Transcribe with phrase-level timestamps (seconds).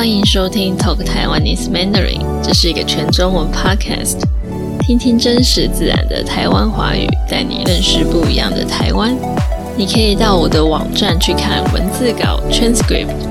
[0.00, 4.16] 欢迎收听 Talk Taiwanese Mandarin，这是一个全中文 podcast，
[4.78, 9.14] 听听真实自然的台湾华语，带你认识不一样的台湾。
[9.76, 13.29] 你可以到我的网站去看文字稿 transcript。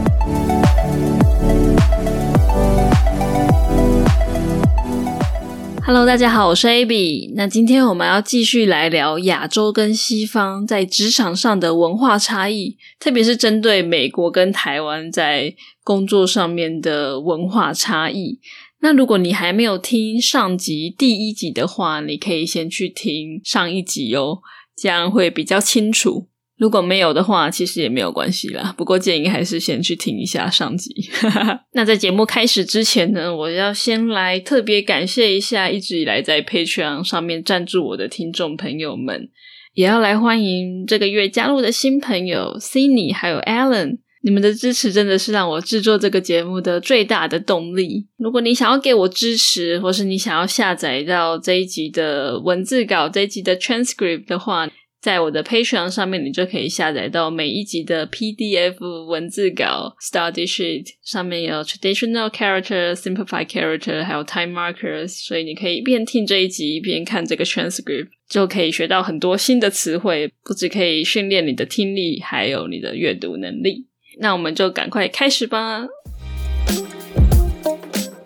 [5.91, 7.33] Hello，大家好，我是 Abby。
[7.33, 18.39] 那今天我们要继续来聊亚洲跟西方在职场上的文化差异，特别是针对美国跟台湾在工作上面的文化差异。
[18.81, 24.41] 那如果你还没有听上集第一集的话，你可以先去听上一集哦，
[24.77, 26.27] 这样会比较清楚。
[26.59, 28.75] 如果没有的话，其实也没有关系啦。
[28.77, 30.93] 不过建议还是先去听一下上集。
[31.71, 39.29] 那在节目开始之前呢，我要先来特别感谢一下一直以来在 Patreon 上面赞助我的听众朋友们，
[39.73, 43.99] 也要来欢迎这个月加入的新朋友 Cindy 还有 Alan。
[44.21, 48.05] 你们的支持真的是让我制作这个节目的最大的动力。
[48.17, 54.67] 如果你想要给我支持，或是你想要下载到这一集的文字稿、这一集的 transcript 的话，
[55.01, 73.87] 在我的 Patreon 上面，你就可以下载到每一集的 PDF 文字稿 Study Sheet，上面有 Traditional Character、Simplified Character，还有 Time Markers，所以你可以一边听这一集，一边看这个 Transcript，就可以学到很多新的词汇，不只可以训练你的听力，还有你的阅读能力。
[74.19, 75.87] 那我们就赶快开始吧。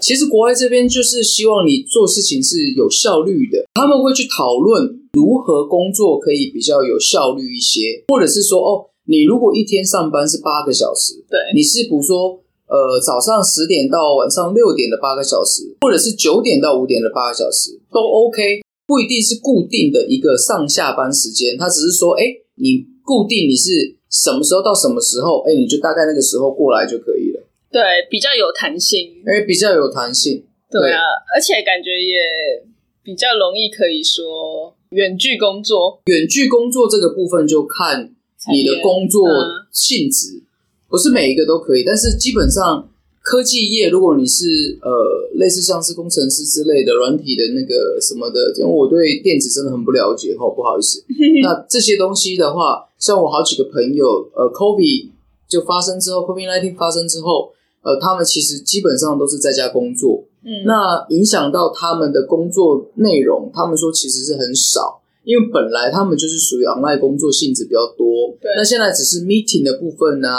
[0.04, 12.38] 其实国外这边就是希望你做事情是有效率的，他们会去讨论如何工作可以比较有效率一些，或者是说，哦，你如果一天上班是八个小时，对，你是比如说，
[12.68, 27.33] 呃，早上十点到晚上六点的八个小时，或者是九点到五点的八个小时都 OK，不一定是固定的一个上下班时间，他只是说，哎，你固定你是什么时候到什么时候，哎，你就大概那个时候过来就可以了。
[27.74, 30.46] 对，比较有弹性，哎，比较有弹性。
[30.70, 31.02] 对啊，
[31.36, 32.62] 而且感觉也
[33.02, 36.00] 比较容易，可以说远距工作。
[36.06, 38.14] 远距工作这个部分就看
[38.52, 39.26] 你的工作
[39.72, 40.44] 性质，
[40.88, 41.84] 不是每一个都可以。
[41.84, 42.90] 但是基本上
[43.22, 51.04] 科技业，如果你是呃类似像是工程师之类的软体的那个什么的，因为我对电子真的很不了解，哈，不好意思。
[51.42, 55.10] 那这些东西的话，像我好几个朋友，呃，COVID
[55.48, 57.52] 就发生之后，COVID nineteen 发生之后。
[57.84, 70.30] 呃，他们其实基本上都是在家工作，嗯，那影响到他们的工作内容，他们说其实是很少，因为本来他们就是属于 online 工作性质比较多，对，那现在只是 meeting 的部分呢，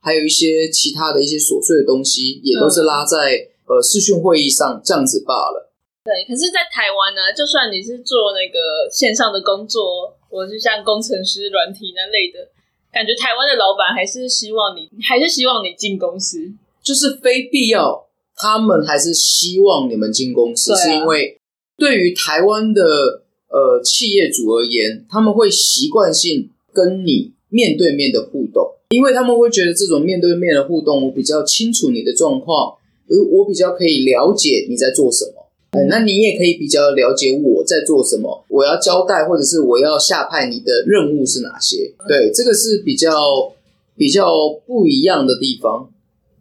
[0.00, 5.70] 还有一些其他的一些琐碎的东西，也都是拉在呃视讯会议上这样子罢了。
[6.04, 12.50] 对，可是，在台湾呢，就算你是做那个线上的工作，或是像工程师、软体那类的，
[12.92, 16.38] 感觉台湾的老板还是希望你，还是希望你进公司。
[16.82, 18.06] 就是非必要，
[18.36, 21.38] 他们还是希望你们进公司，是因为
[21.76, 32.74] 对于台湾的呃企业主而言，他们会习惯性跟你面对面的互动，因为他们会觉得这种面对面的互动，我比较清楚你的状况，
[33.08, 43.52] 而我比较可以了解你在做什么，哎，那你也可以比较了解我在做什么，我要交代或者是我要下派你的任务是哪些，对，这个是比较
[43.96, 44.32] 比较
[44.66, 45.91] 不一样的地方。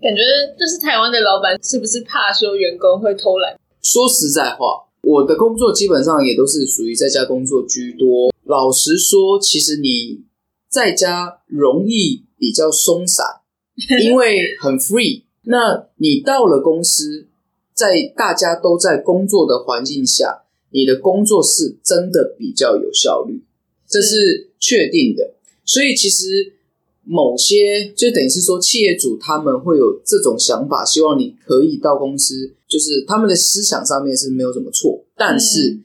[0.02, 0.20] 感觉
[0.58, 3.56] 就是台湾的老板是不是怕说员工会偷懒？
[3.84, 8.34] 说实在话，我的工作基本上也都是属于在家工作居多。
[8.46, 10.24] 老实说，其实你
[10.68, 13.24] 在家容易比较松散，
[14.04, 15.24] 因为很 free。
[15.44, 17.28] 那你到了公司，
[17.76, 23.44] 在大家都在工作的环境下，你的工作是真的比较有效率，
[23.88, 25.36] 这是确定的。
[25.64, 26.56] 所以其实。
[27.04, 35.80] 某些就等于是说，企业主他们会有这种想法，希望你可以到公司，就是他们的思想上面是没有什么错，但是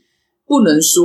[0.46, 1.04] 不能说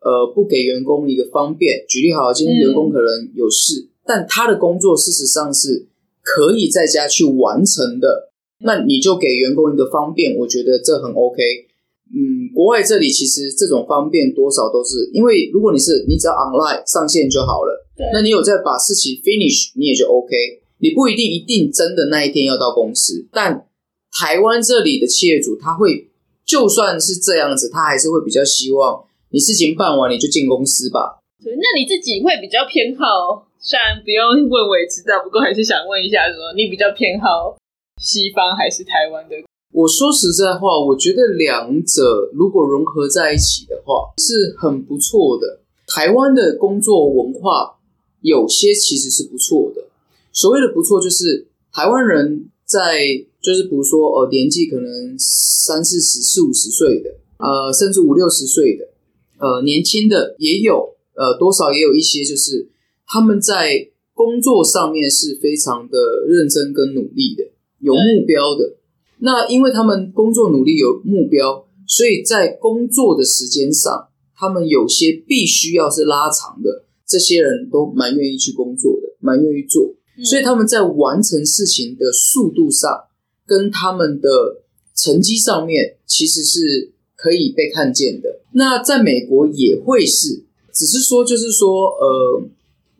[0.00, 1.84] 呃不给员工一个方便。
[1.88, 5.86] 举例好，今天员工可能有事，但他的工作事实上是
[6.22, 8.30] 可以在家去完成的，
[8.60, 11.42] 那你就给员工一个方便，我觉得这很 OK。
[12.12, 17.80] 嗯，国外这里其实这种方便多少都是因为，如果你是你只要 online 上线就好了。
[18.12, 20.34] 那你有在把事情 finish，你也就 OK。
[20.82, 23.64] 你不一定一定真的那一天要到公司，但
[24.10, 26.10] 台湾这里的企业主他会，
[26.44, 31.22] 就算是这样子，他还是会比较希望你事情办完你就进公司吧。
[31.44, 37.54] 对，那你自己会比较偏好，虽然不用问我也知道，不过还是想问一下，说你比较偏好
[38.02, 39.36] 西方还是台湾的？
[39.72, 45.60] 我说实在话，我觉得两者如果融合在一起的话，是很不错的。
[45.86, 47.78] 台湾的工作文化。
[48.24, 49.82] 有些其实是不错的，
[50.32, 53.02] 所谓的不错，就是台湾人在
[53.42, 58.90] 就是比如说呃年纪可能三四十、四五十岁的，呃甚至五六十岁的，
[59.40, 62.68] 呃年轻的也有，呃多少也有一些就是
[63.08, 65.98] 他们在工作上面是非常的
[66.28, 68.76] 认真跟努力的，有目标的。
[69.22, 76.84] 那因为他们工作努力有目标，所以在工作的时间上，他们有些必须要是拉长的。
[77.04, 82.90] 这些人都蛮愿意去工作的，蛮愿意做，所以他们在完成事情的速度上，
[83.44, 84.62] 跟他们的
[84.94, 88.40] 成绩上面，其实是可以被看见的。
[88.52, 92.42] 那在美国也会是，只是说就是说，呃，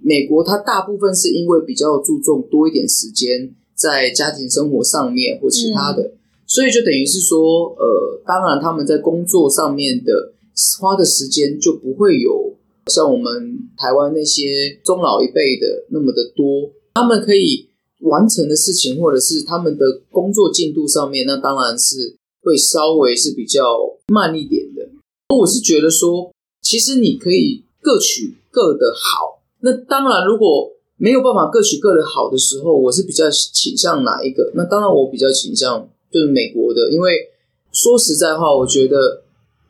[0.02, 6.12] 美国它大部分是因为比较注重多一点时间在家庭生活上面或其他的，
[6.46, 10.32] 所以就等于是说，呃，当然他们在工作上面的
[10.80, 12.54] 花的时间就不会有。
[12.86, 17.68] 像我们台湾那些中老一辈的那么的多，他们可以
[18.00, 23.62] 完成的事情，或者是他们的工作进度上面，那当然是会稍微是比较
[24.08, 24.88] 慢一点的。
[25.36, 29.42] 我是觉得说，其实你可以各取各的好。
[29.60, 34.52] 那当然，如果没有办法各取各的好的时候，我是比较倾向哪一个？
[34.54, 37.10] 那当然，我比较倾向就是美国的，因为
[37.72, 39.24] 说实在话，我觉得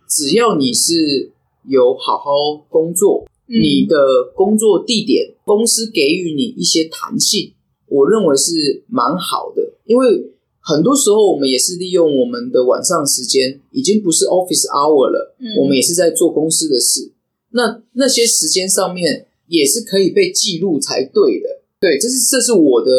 [0.07, 1.33] 只要你是。
[1.69, 3.97] 有好好工作，你的
[4.35, 7.53] 工作地点，公司给予你一些弹性，
[7.87, 9.63] 我认为是蛮好的。
[9.85, 17.13] 因为很多时候我们也是利用我们的晚上时间，已经不是 office hour 了，我们也是在做公司的事。
[17.51, 21.61] 那那些时间上面也是可以被记录才对的。
[21.79, 22.91] 对，这是这是我的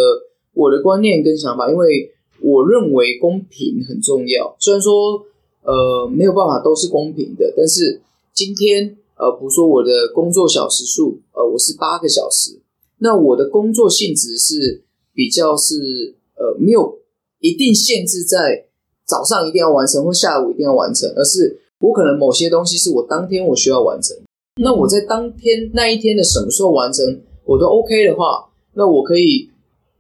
[0.53, 4.55] 我的观念跟想法，因为我认为公平很重要。
[4.59, 5.25] 虽然说
[5.63, 8.01] 呃没有办法都是公平的，但是。
[8.35, 12.59] 今天，呃，比如说我的工作小时数，呃，我是八个小时。
[12.97, 14.81] 那我的工作性质是
[15.13, 16.97] 比较是，呃，没有
[17.41, 18.65] 一定限制在
[19.05, 24.17] 早上一定要完成或下午一定要完成，而是我可能某些东西是我当天我需要完成。
[24.55, 29.49] 那我在当天那一天的什么时候完成，我都 OK 的话，那我可以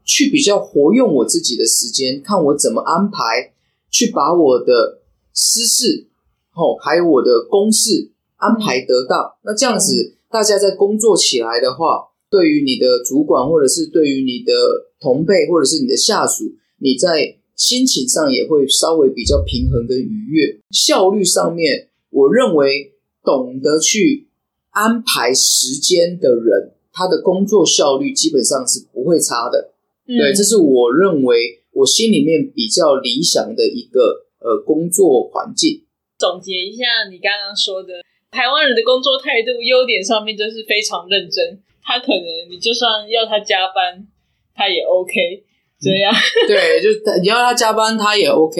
[0.03, 3.53] 去比较活用我自己的时间，看我怎么安排，
[3.89, 4.99] 去把我的
[5.33, 6.07] 私事，
[6.53, 8.09] 哦，还有我的公事。
[8.37, 14.51] 安排得当，那这样子大家在工作起来的话，对于你的主管或者是对于你的
[14.99, 16.43] 同辈或者是你的下属，
[16.79, 20.59] 你在心情上也会稍微比较平衡跟愉悦。
[20.71, 22.91] 效率上面，我认为
[23.23, 24.27] 懂得去
[24.73, 29.71] 安排时间的人，他的工作效率基本上是不会差的。
[30.05, 35.85] 对，这是我认为我心里面比较理想的一个呃工作环境。
[36.19, 38.03] 总结一下你刚刚说的。
[38.29, 44.07] 台湾人的工作态度优点上面就是非常认真，他可能你就算要他加班，
[44.55, 45.43] 他也 OK
[45.79, 46.11] 这样。
[46.47, 46.89] 对，就
[47.21, 48.59] 你要他加班，他也 OK。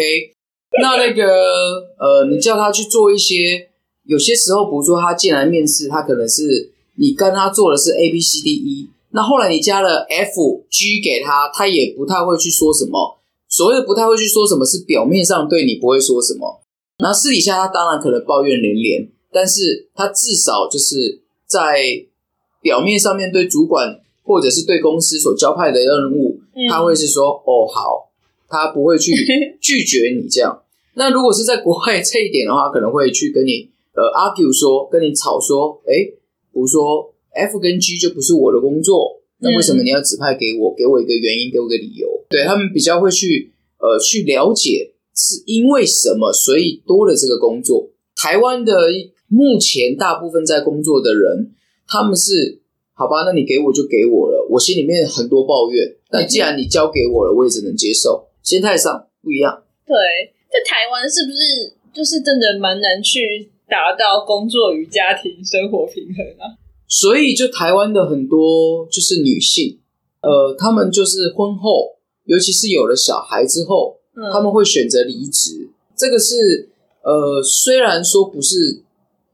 [0.80, 1.25] 那那个
[1.98, 3.69] 呃，你叫他去做一些，
[4.05, 13.19] 有些时候，比如说他进来面试，他可能是你跟他做的是 A B C D E，那后来你加了 F G 给他，他也不太会去说什么。
[13.47, 16.61] 所谓的不太会去说什么，是表面上对你不会说什么，
[16.97, 19.09] 然后私底下他当然可能抱怨连连。
[19.31, 22.06] 但是他至少就是在
[22.61, 26.39] 表面上面对主管或者是对公司所交派的任务，
[26.69, 28.11] 他会是说哦好，
[28.47, 29.11] 他不会去
[29.59, 30.61] 拒绝你这样。
[30.95, 35.94] 那如果是在国外这一点的话，可能会去跟你呃 argue 说，跟你吵说，哎，
[36.52, 40.73] 比如说 F 跟 G 就不是我的工作，那为什么你要指派给我？
[40.76, 42.26] 给我一个原因，给我个理由。
[42.30, 47.90] 对他们比较会去呃去了解是因为什么，所以多了这个工作。
[48.16, 48.73] 台湾的。
[49.30, 51.56] 目前大部分在工作的人，
[51.88, 52.62] 他们是
[52.94, 53.23] 好吧？
[53.26, 55.95] 那你给我就给我了，我心里面很多抱怨。
[56.12, 58.28] 但既然你交给我了，我也只能接受。
[58.44, 59.64] 心态上不一样。
[59.88, 59.95] 对，
[60.54, 66.53] 在台湾是不是就是真的蛮难去达到工作与家庭生活平衡啊？
[66.87, 69.80] 所以就台湾的很多就是女性，
[70.21, 73.97] 呃，她们就是婚后，尤其是有了小孩之后，
[74.31, 75.71] 他们会选择离职。
[75.97, 76.69] 这个是
[77.01, 78.83] 呃，虽然说不是。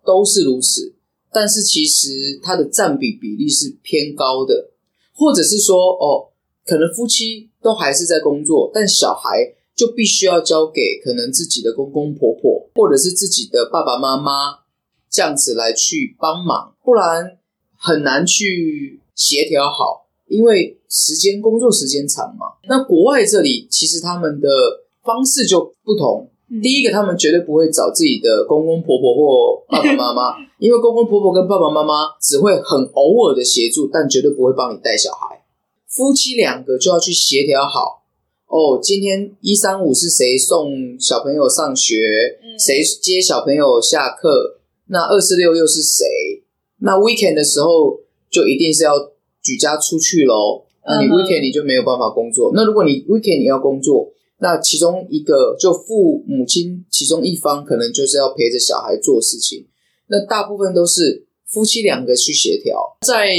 [0.05, 0.95] 都是如此，
[1.31, 4.71] 但是其实它的占比比例是偏高的，
[5.13, 6.31] 或者是说，哦，
[6.65, 14.59] 可能夫妻都还是在工作，但小孩就必须要交给可能自己的公公婆婆，或者是自己的爸爸妈妈
[15.09, 17.37] 这样子来去帮忙，不然
[17.77, 22.59] 很难去协调好，因为时间工作时间长嘛。
[22.67, 24.49] 那国外这里其实他们的
[25.01, 26.29] 方式就不同。
[26.61, 35.45] 第一个，他们绝对不会找自己的公公婆婆或爸爸妈妈， 因为公公婆婆跟爸爸妈妈只会很偶尔的协助，但绝对不会帮你带小孩。
[35.87, 37.98] 夫妻两个就要去协调好
[38.49, 41.95] 哦，今天一三五是谁送小朋友上学，
[42.57, 44.59] 谁接小朋友下课？
[44.87, 46.03] 那二四六又是谁？
[46.79, 49.11] 那 weekend 的时候就一定是要
[49.43, 50.65] 举家出去喽。
[50.83, 52.51] 那你 weekend 你就没有办法工作。
[52.55, 59.67] 那如果你 weekend 你要工作，那其中一个就父母亲其中一方可能就是要陪着小孩做事情。
[60.07, 62.97] 那大部分都是夫妻两个去协调。
[63.05, 63.29] 在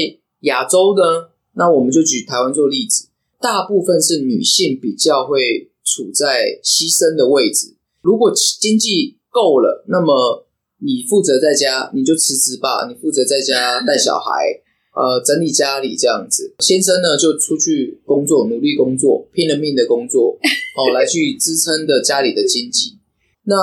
[0.43, 3.10] 亚洲呢，那我们就举台湾做例子。
[3.41, 7.75] 大部分是女性比较会处在牺牲的位置。
[8.03, 8.31] 如果
[8.61, 10.47] 经济够了，那么
[10.79, 12.87] 你负责在家，你就辞职吧。
[12.87, 14.61] 你负责在家带小孩，
[14.95, 16.55] 呃，整理家里这样子。
[16.59, 20.39] 先生呢，就出去工作，努力工作，拼了命的工作，
[20.77, 22.99] 哦，来去支撑的家里的经济。
[23.45, 23.57] 那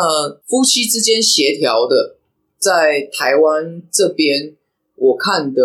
[0.48, 2.18] 夫妻之间协调的，
[2.60, 4.56] 在台湾这边，
[4.96, 5.62] 我看的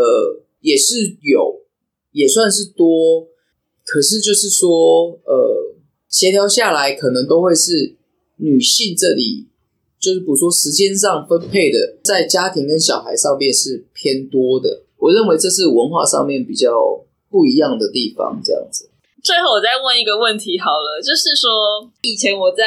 [0.60, 1.62] 也是有，
[2.12, 3.31] 也算是多。
[3.84, 5.74] 可是就是说，呃，
[6.08, 7.96] 协调下来可能都会是
[8.36, 9.48] 女性这里，
[10.00, 14.84] 就是比如说时间上分配的，在家庭跟小孩上面是偏多的。
[14.98, 16.70] 我认为这是文化上面比较
[17.28, 18.88] 不一样的地方，这样子。
[19.22, 22.64] 最后我再问一个问题好了，就是说以前我在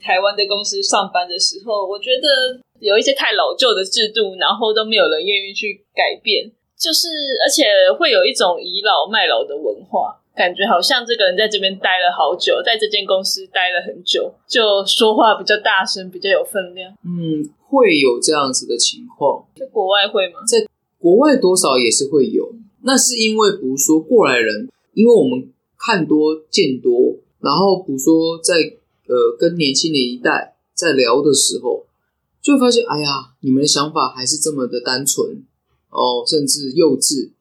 [0.00, 7.08] 台湾的公司上班的时候，我觉得有一些太老旧的制度，然后都没有人愿意去改变，就是
[7.40, 7.64] 而且
[7.98, 10.20] 会有一种倚老卖老的文化。
[10.38, 16.94] 感觉好像这个人在这边待了好久，在这间公司待了很久，就说话比较大声，比较有分量。
[17.02, 20.38] 嗯，会有这样子的情况，在国外会吗？
[20.46, 20.64] 在
[20.96, 22.54] 国外多少也是会有。
[22.82, 28.54] 那是因为，比如说过来人，因为我们看多见多，然后比如说在
[29.08, 31.84] 呃跟年轻的一代在聊的时候，
[32.40, 35.42] 就会发现，哎呀，你们的想法还是这么的单纯
[35.90, 37.32] 哦，甚至幼稚。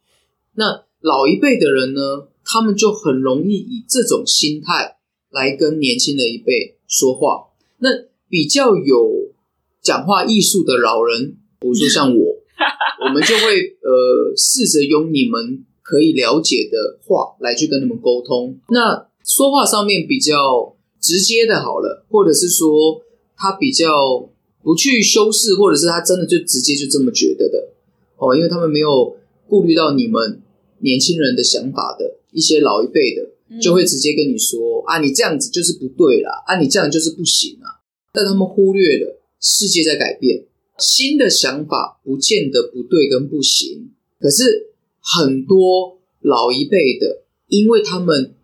[0.55, 2.27] 那老一辈的人呢？
[2.49, 4.95] 他们就很容易以这种心态
[5.29, 7.49] 来跟年轻的一辈说话。
[7.79, 7.89] 那
[8.29, 9.33] 比较有
[9.81, 12.17] 讲话艺术的老人，比如说像我，
[13.05, 18.57] 我们就会呃试着用你们可以了解的话来去跟他们沟通。
[18.69, 23.01] 那说话上面比较直接的，好了，或者是说
[23.35, 24.29] 他比较
[24.63, 27.69] 不去修饰，或者是他真的就直接就这么觉得的
[28.15, 30.41] 哦，因为他们没有顾虑到你们
[30.79, 32.16] 年轻人的想法的。
[32.37, 37.81] 一些老一辈的就会直接跟你说啊，你这样子就是不对啦，啊，你这样就是不行啊。
[38.13, 40.45] 但他们忽略了世界在改变，
[40.77, 43.89] 新的想法不见得不对跟不行。
[44.19, 48.35] 可是很多老一辈的，因为他们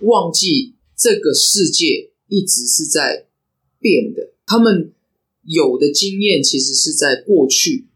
[0.00, 3.28] 忘记这个世界一直是在
[3.80, 4.92] 变的，他们
[5.46, 7.86] 有的经验其实是在过去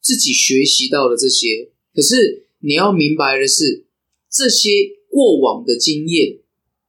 [0.00, 1.70] 自己学习到的这些。
[1.94, 3.86] 可是你要明白的是。
[4.28, 4.68] 这些
[5.16, 6.40] 过往的经验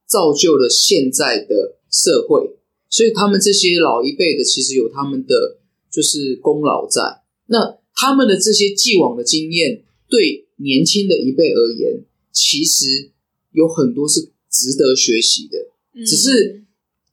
[0.06, 2.58] 造就了现在的社会，
[2.90, 5.56] 所以他们这些老一辈的其实有他们的
[5.90, 7.22] 就是功劳在。
[7.46, 13.12] 那他们的这些既往的经验，对年轻的一辈而言，其实
[13.52, 14.20] 有很多是
[14.50, 16.04] 值得学习的。
[16.04, 16.64] 只是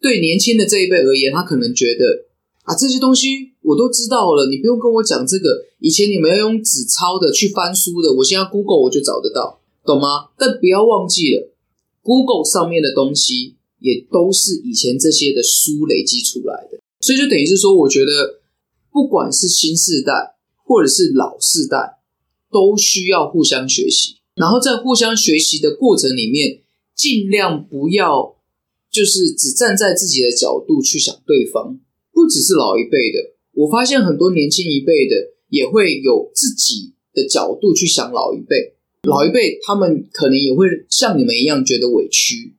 [0.02, 2.26] 对年轻的这一辈而言，他可能觉得
[2.64, 5.64] 啊，这些东西我都知道了，你不用跟我讲这个。
[5.80, 9.62] 以前你们要用纸抄的去翻书的，我现在 Google 我就找得到。
[9.86, 10.32] 懂吗？
[10.38, 11.54] 但不要忘记了
[12.02, 18.42] ，Google 上面的东西也都是以前这些的书累积出来的，所以就等于是说，我觉得
[18.92, 22.00] 不管是新世代或者是老世代，
[22.52, 24.18] 都需要互相学习。
[24.36, 26.62] 然后在互相学习的过程里面，
[26.96, 28.36] 尽量不要
[28.92, 31.80] 就是只站在自己的角度去想对方。
[32.12, 38.75] 不只是老一辈的，我发现很多年轻一辈的也会有自己的角度去想老一辈。
[39.06, 42.54] 老一辈他们可能也会像你们一样觉得委屈，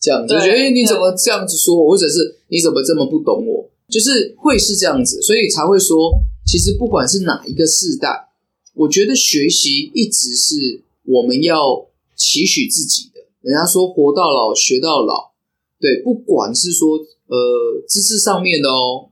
[0.00, 6.12] 这样子觉得你怎么这样子说我，或者是你怎么这么不懂我，就是会是这样子，所以才会说，
[6.46, 8.28] 其实不管是哪一个世代，
[8.74, 13.20] 我觉得学习一直是我们要期许自己的。
[13.42, 15.32] 人家说活到老学到老，
[15.80, 19.08] 对，不管是说呃知识上面的哦，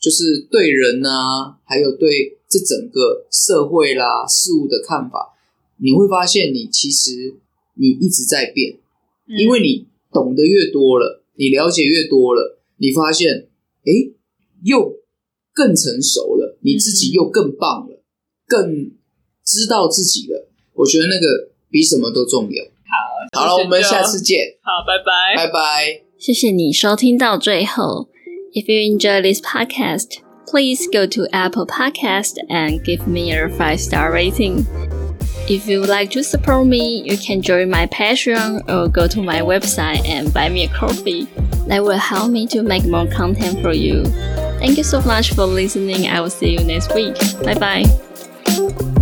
[0.00, 5.34] 就是对人呐，还有对这整个社会啦事物的看法。
[5.78, 7.34] 你会发现，你其实
[7.74, 8.78] 你一直在变，
[9.26, 13.48] 因为你懂得越多了，你了解越多了，你发现，
[13.84, 13.92] 哎，
[14.62, 14.94] 又
[15.52, 18.02] 更成熟了，你自己又更棒了，
[18.46, 18.90] 更
[19.44, 20.48] 知道自己了。
[20.74, 22.64] 我觉得那个比什么都重要。
[23.32, 24.56] 好，好了，我们下次见。
[24.62, 26.02] 好，拜拜，拜拜。
[26.18, 28.08] 谢谢你收听到最后。
[28.54, 34.10] If you enjoy this podcast, please go to Apple Podcast and give me a five star
[34.10, 34.64] rating.
[35.48, 39.22] If you would like to support me, you can join my Patreon or go to
[39.22, 41.24] my website and buy me a coffee.
[41.68, 44.04] That will help me to make more content for you.
[44.58, 46.08] Thank you so much for listening.
[46.08, 47.16] I will see you next week.
[47.44, 48.92] Bye bye.